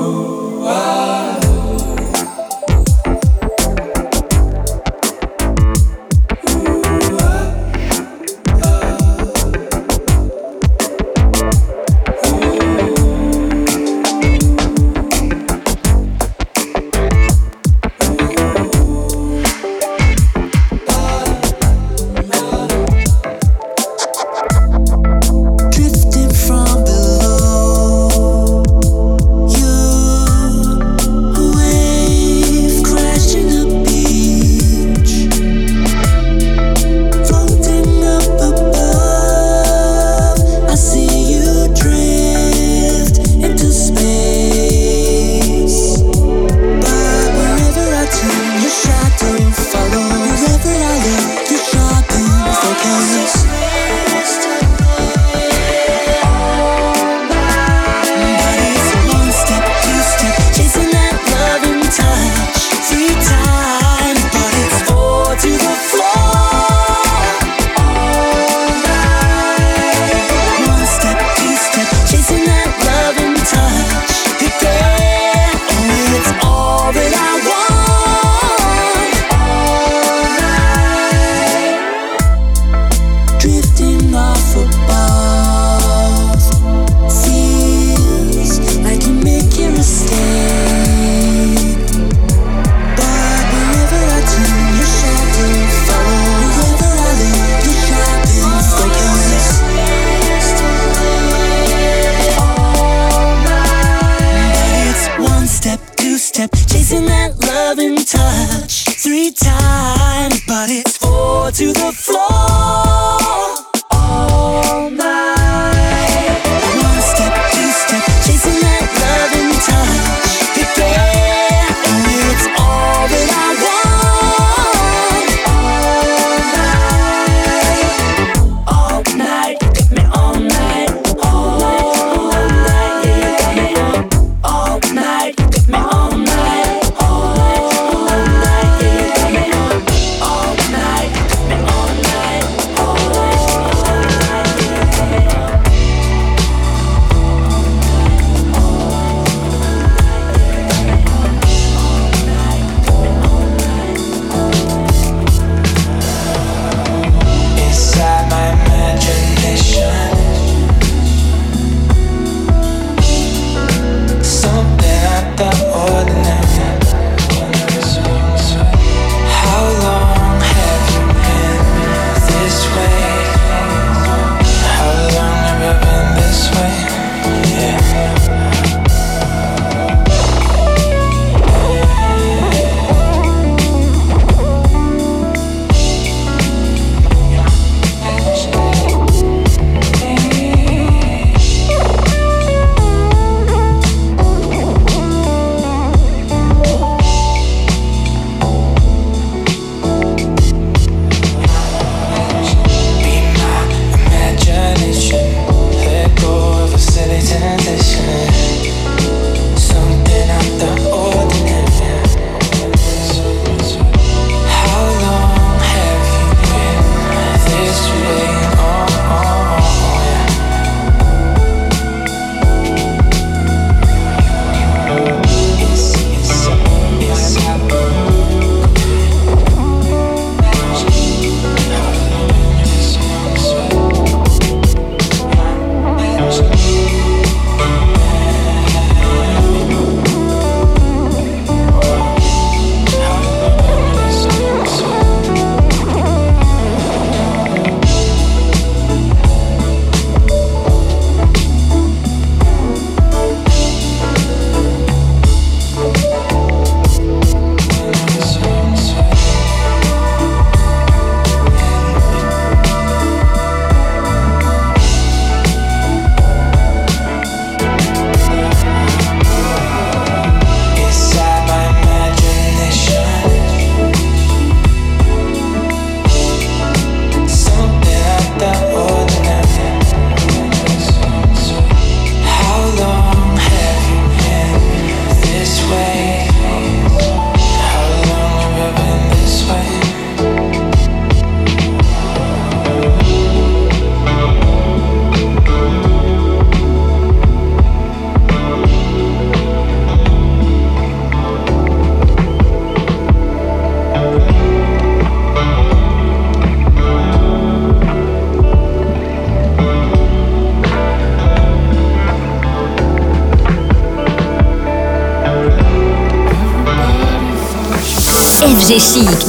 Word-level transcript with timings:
Drifting 0.00 0.29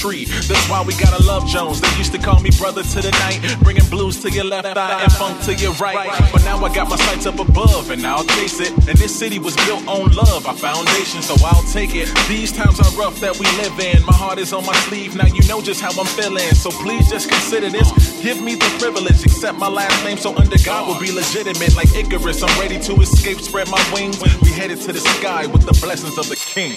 Poetry. 0.00 0.24
That's 0.24 0.68
why 0.68 0.82
we 0.82 0.94
gotta 0.94 1.22
love 1.24 1.46
Jones. 1.46 1.80
They 1.80 1.92
used 1.96 2.12
to 2.12 2.18
call 2.18 2.40
me 2.40 2.50
brother 2.58 2.82
to 2.82 3.00
the 3.00 3.10
night, 3.10 3.40
bringing 3.62 3.88
blues 3.88 4.20
to 4.22 4.30
your 4.30 4.44
left 4.44 4.76
eye 4.76 5.02
and 5.02 5.12
funk 5.12 5.42
to 5.44 5.54
your 5.54 5.72
right. 5.74 6.10
But 6.32 6.44
now 6.44 6.62
I 6.64 6.74
got 6.74 6.88
my 6.88 6.96
sights 6.96 7.26
up 7.26 7.38
above 7.38 7.90
and 7.90 8.06
I'll 8.06 8.24
chase 8.24 8.60
it. 8.60 8.72
And 8.88 8.98
this 8.98 9.16
city 9.16 9.38
was 9.38 9.56
built 9.66 9.86
on 9.86 10.12
love, 10.14 10.46
our 10.46 10.56
foundation, 10.56 11.22
so 11.22 11.34
I'll 11.44 11.62
take 11.72 11.94
it. 11.94 12.08
These 12.28 12.52
times 12.52 12.80
are 12.80 12.90
rough 12.98 13.20
that 13.20 13.38
we 13.38 13.46
live 13.62 13.78
in. 13.80 14.04
My 14.04 14.14
heart 14.14 14.38
is 14.38 14.52
on 14.52 14.64
my 14.66 14.76
sleeve, 14.88 15.16
now 15.16 15.26
you 15.26 15.46
know 15.48 15.60
just 15.60 15.80
how 15.80 15.90
I'm 15.90 16.06
feeling. 16.06 16.54
So 16.54 16.70
please 16.70 17.10
just 17.10 17.28
consider 17.28 17.68
this. 17.68 17.90
Give 18.22 18.40
me 18.42 18.54
the 18.54 18.70
privilege, 18.78 19.24
accept 19.24 19.58
my 19.58 19.68
last 19.68 20.04
name 20.04 20.18
so 20.18 20.36
under 20.36 20.58
God 20.64 20.88
will 20.88 21.00
be 21.00 21.12
legitimate 21.12 21.76
like 21.76 21.94
Icarus. 21.94 22.42
I'm 22.42 22.60
ready 22.60 22.78
to 22.80 22.94
escape, 23.00 23.40
spread 23.40 23.68
my 23.70 23.82
wings. 23.92 24.20
We 24.42 24.50
headed 24.50 24.80
to 24.82 24.92
the 24.92 25.00
sky 25.00 25.46
with 25.46 25.62
the 25.62 25.78
blessings 25.84 26.18
of 26.18 26.28
the 26.28 26.36
king. 26.36 26.76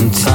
This 0.00 0.26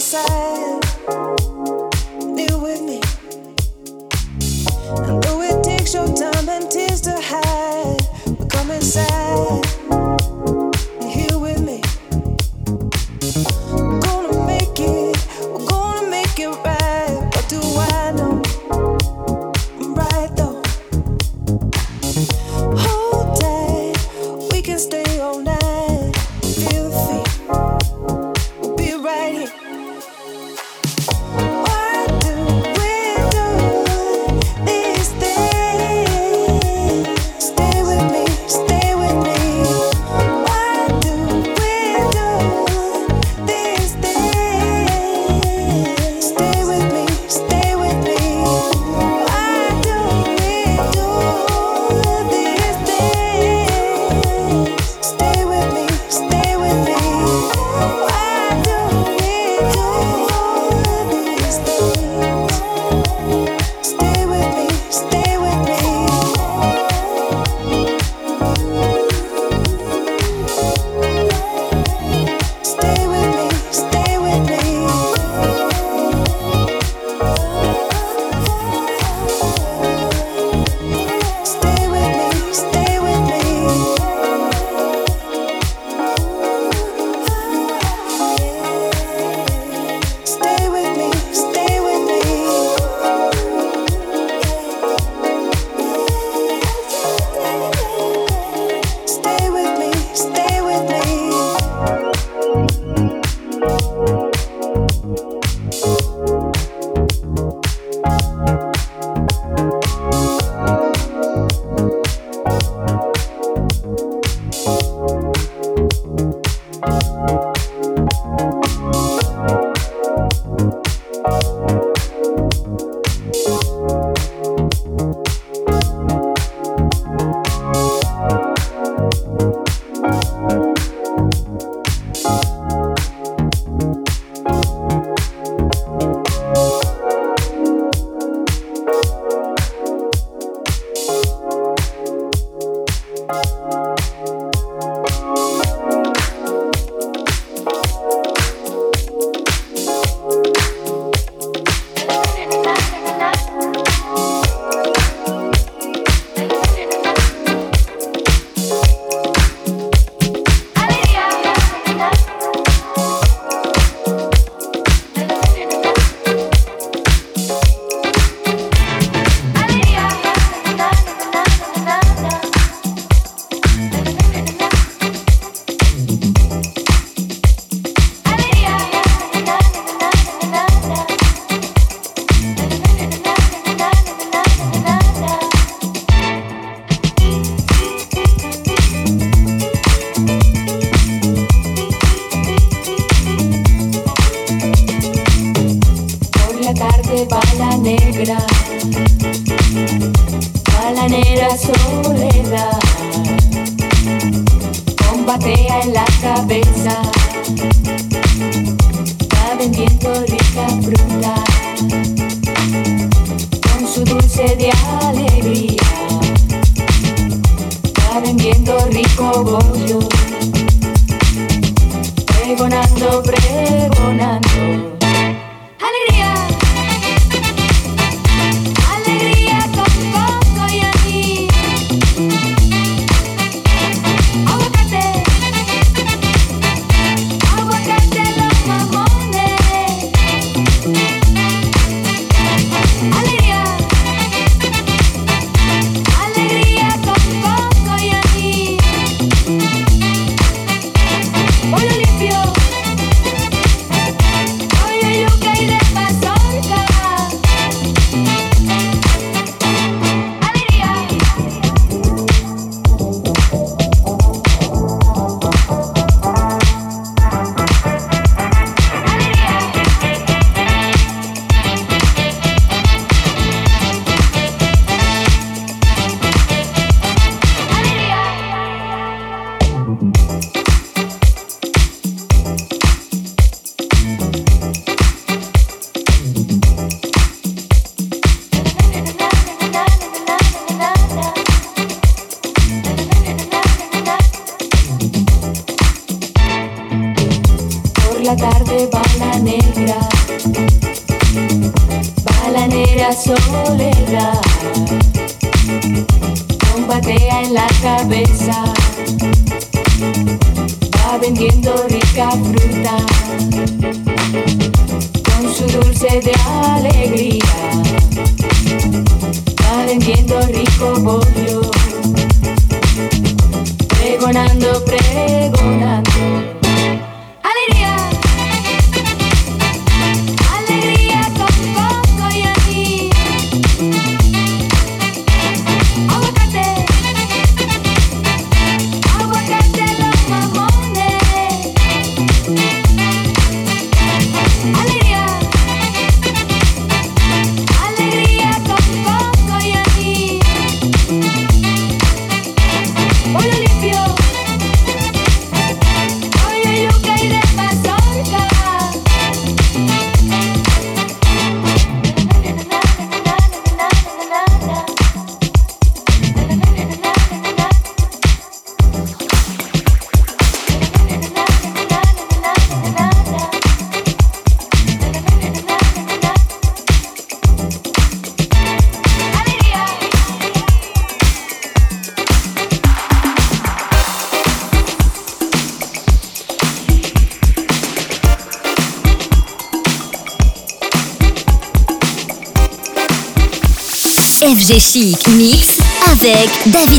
inside. 0.00 0.79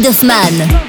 David 0.01 0.15
Hoffmann. 0.15 0.80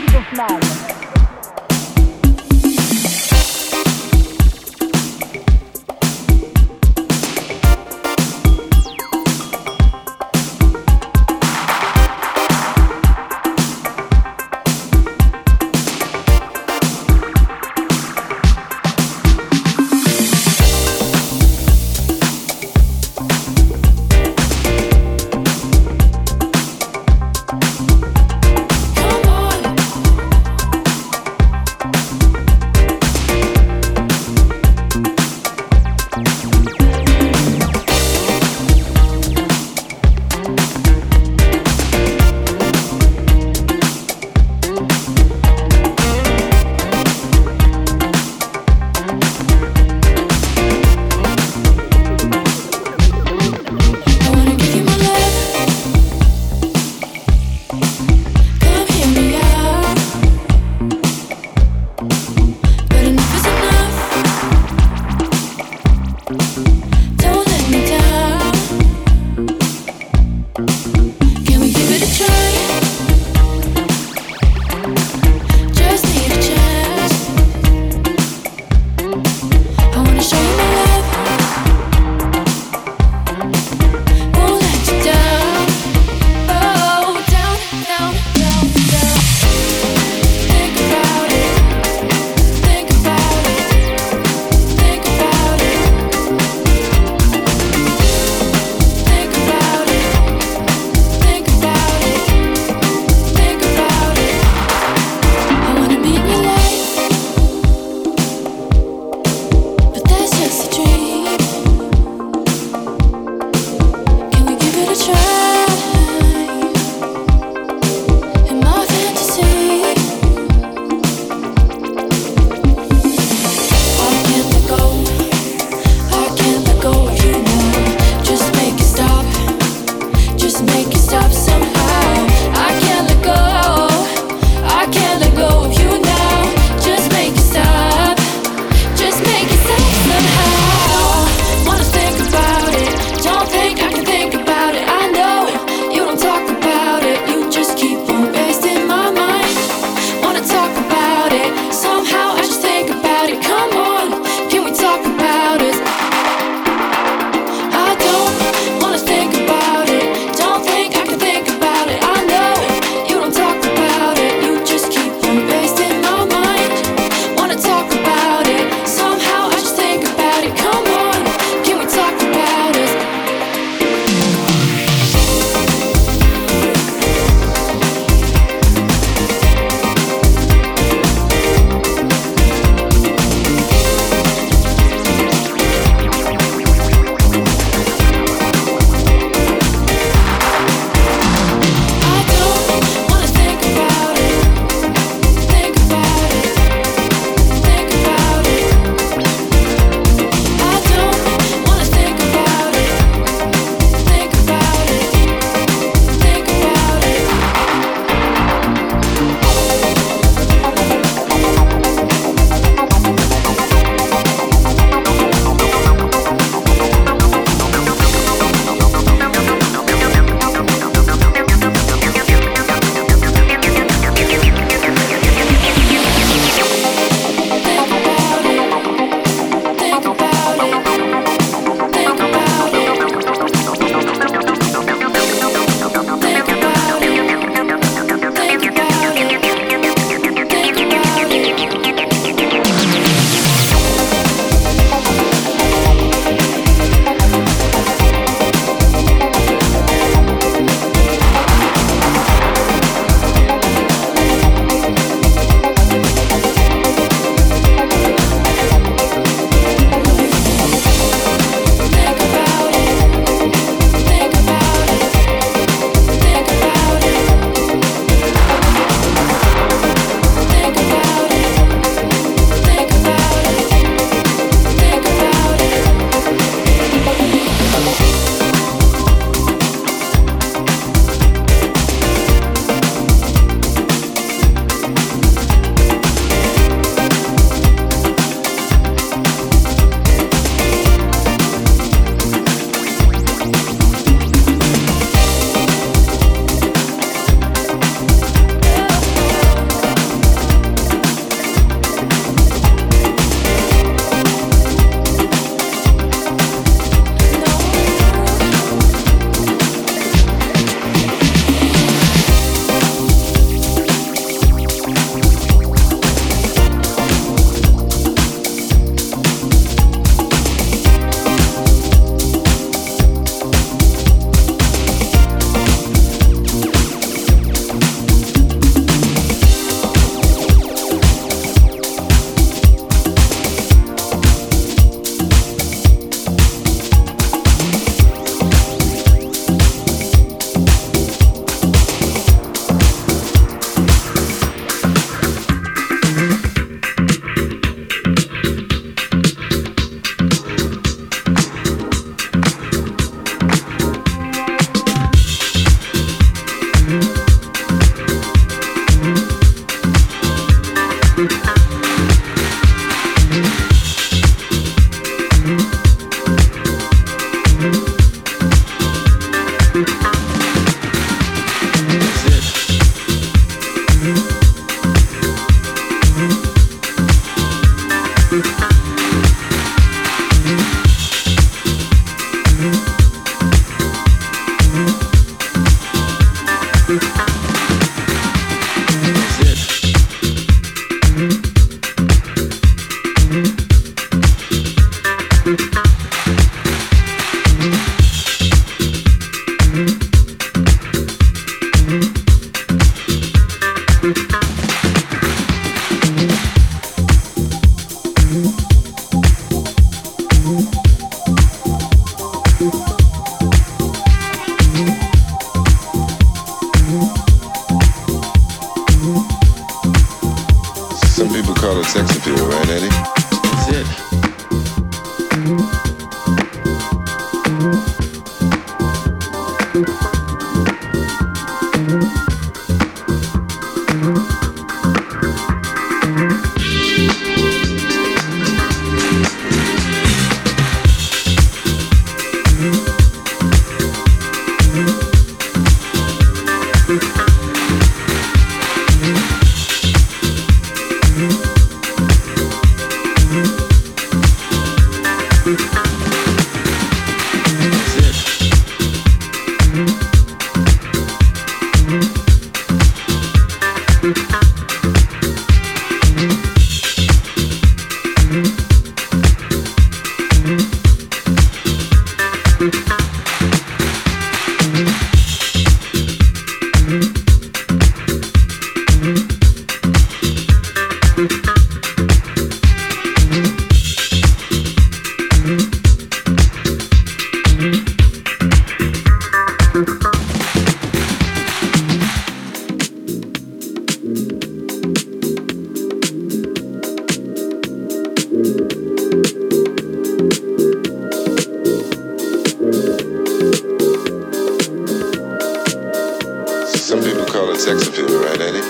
call 507.42 507.50
it 507.52 507.58
sex 507.58 507.88
appeal, 507.88 508.06
right, 508.20 508.40
Eddie? 508.40 508.60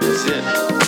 That's 0.00 0.24
it. 0.26 0.87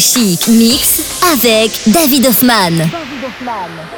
Chic 0.00 0.48
Mix 0.48 1.02
avec 1.32 1.70
David 1.86 2.26
Hoffman. 2.26 2.70
David 2.70 3.24
Hoffman. 3.24 3.93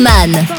Man. 0.00 0.53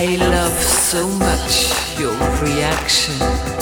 David 0.00 0.32
much 1.08 1.98
your 1.98 2.14
you. 2.42 3.59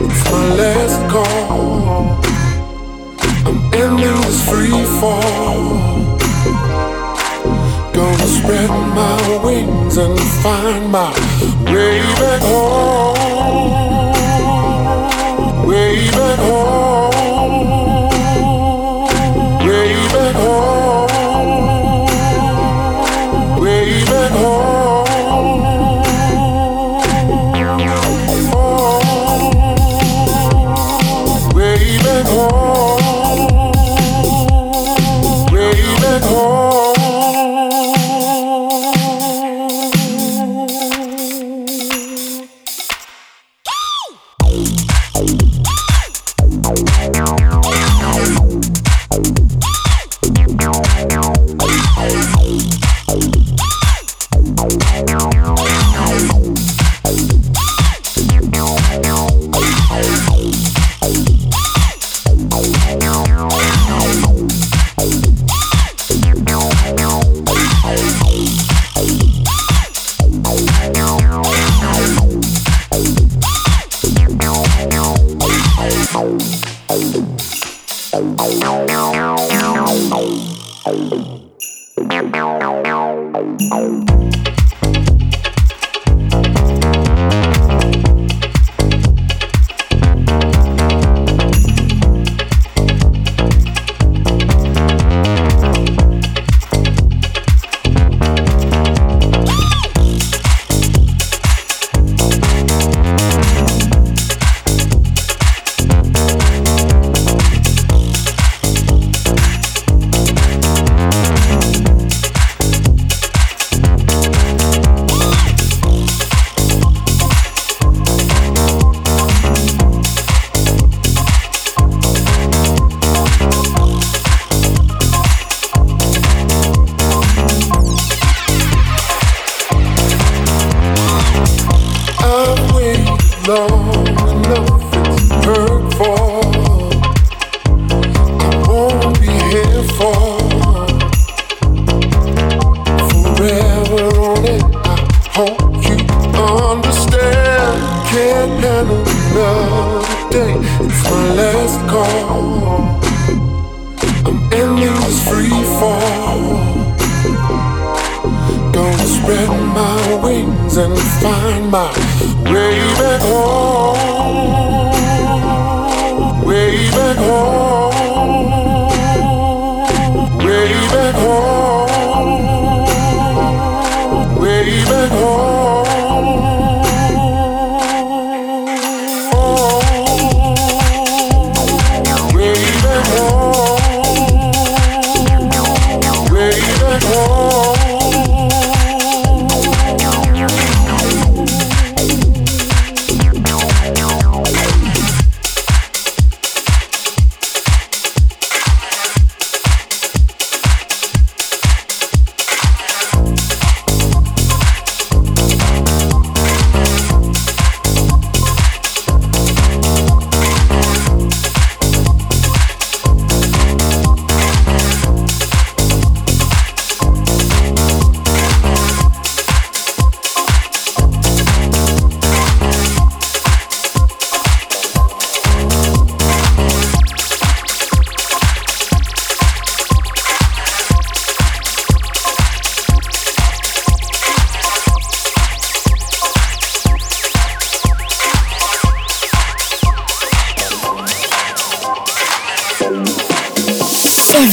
It's 0.00 0.30
my 0.30 0.54
last 0.54 1.10
call. 1.10 2.18
I'm 3.46 3.58
ending 3.74 4.20
this 4.22 4.40
free 4.48 4.84
fall. 5.00 5.62
Gonna 7.92 8.26
spread 8.26 8.70
my 8.70 9.40
wings 9.44 9.96
and 9.98 10.18
find 10.42 10.90
my 10.90 11.12
way 11.72 12.00
back 12.20 12.42
home. 12.42 13.16
Way 15.66 16.10
back 16.10 16.38
home. 16.38 17.11